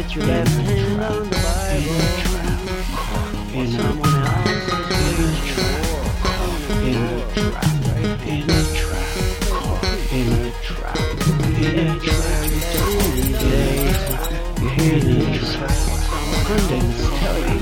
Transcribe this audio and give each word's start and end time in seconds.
Put 0.00 0.14
your 0.14 0.24
left 0.24 0.48
hand 0.48 1.02
on 1.02 1.28
the 1.28 1.36
Bible. 1.36 2.00
In 3.52 3.66
someone 3.70 4.16
else's 4.24 5.36
trap. 5.52 5.84
In 6.80 6.96
a 6.96 7.20
trap. 7.36 7.68
In 8.26 8.48
a 8.48 8.64
trap. 8.72 9.12
In 10.10 10.28
a 10.32 10.48
trap. 10.62 10.96
In 11.60 11.76
a 11.76 12.00
trap. 12.00 12.48
Don't 12.72 13.12
a 13.12 13.92
trap. 14.08 14.32
You're 14.62 14.70
here 14.70 14.96
in 14.96 15.20
a 15.20 15.36
trap. 15.36 15.76
Condoms 16.48 17.00
tell 17.20 17.38
you. 17.38 17.60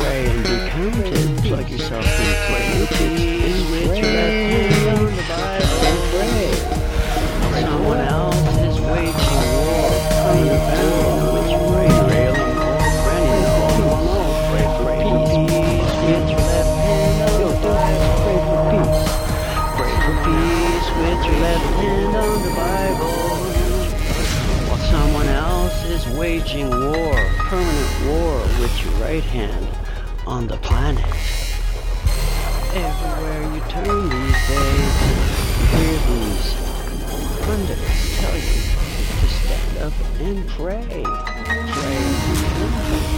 Pray. 0.00 0.24
And 0.30 0.40
be 0.44 0.56
counted. 0.70 1.28
Plug 1.44 1.68
yourself 1.68 2.06
in 2.06 2.08
play. 2.46 2.66
Which 2.80 3.60
with 3.70 3.98
your 3.98 4.12
left 4.14 4.49
waging 26.20 26.68
war, 26.68 27.14
permanent 27.48 28.04
war, 28.04 28.40
with 28.60 28.84
your 28.84 28.92
right 29.00 29.22
hand 29.22 29.66
on 30.26 30.46
the 30.46 30.56
planet. 30.58 31.02
Everywhere 32.74 33.42
you 33.54 33.60
turn 33.70 34.10
these 34.10 34.40
days, 34.46 34.94
you 35.56 35.64
hear 35.72 35.96
these 36.10 36.48
pundits 37.40 38.20
tell 38.20 38.36
you 38.36 38.58
to 39.18 39.26
stand 39.32 39.78
up 39.78 39.94
and 40.20 40.46
pray. 40.50 41.04
Pray. 41.72 43.09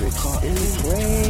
We 0.00 0.10
caught 0.10 0.42
in 0.42 0.54
the 0.54 0.90
rain. 0.92 1.23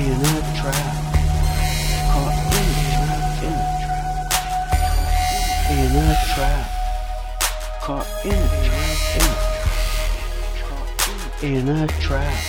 in 0.00 0.12
a 0.12 0.40
trap. 0.56 0.96
Caught 2.10 2.36
in 2.56 2.68
a 2.70 2.84
trap, 2.94 3.42
in 3.42 3.52
a 3.52 3.68
trap. 3.80 4.00
In 5.70 5.96
a 5.96 6.16
trap. 6.32 6.66
Caught 7.82 8.08
in 8.24 8.32
a 8.32 8.48
trap, 8.64 8.98
in 9.16 9.22
a 9.22 9.48
trap. 10.56 10.84
In 11.42 11.68
a 11.68 11.86
trap. 12.00 12.40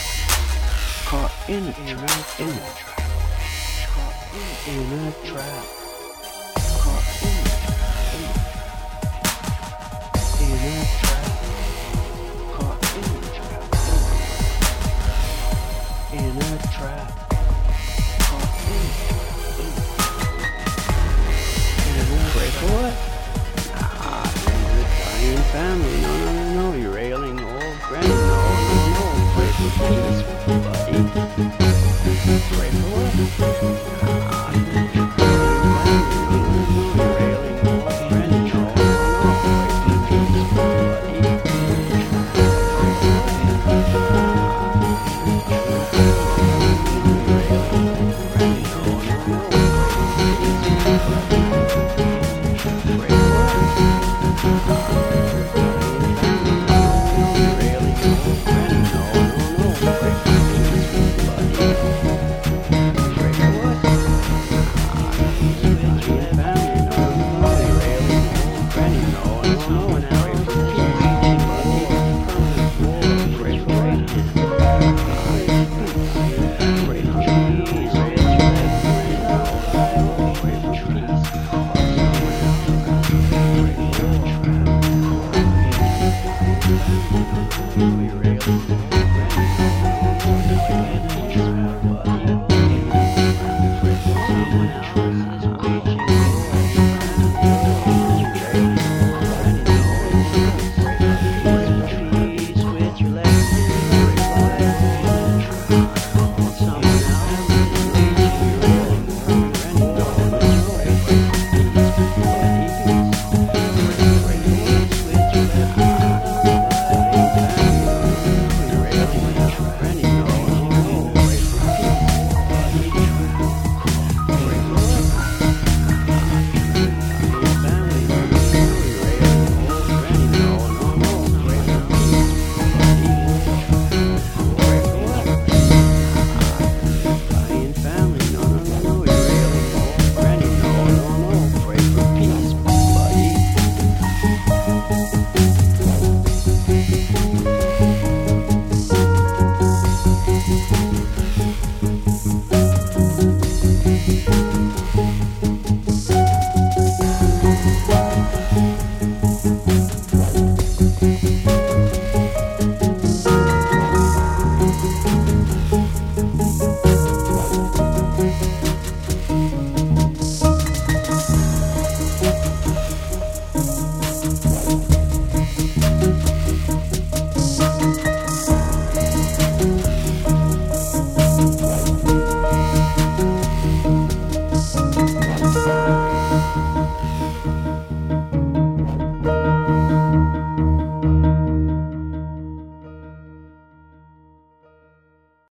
Caught 1.05 1.33
in 1.49 1.67
a 1.67 1.73
trap, 1.73 2.39
in 2.39 2.47
a 2.47 2.71
trap. 2.77 3.03
In 4.67 4.87
a 4.93 5.11
trap. 5.25 5.80